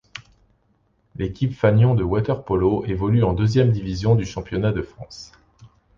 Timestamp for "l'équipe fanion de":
1.15-2.01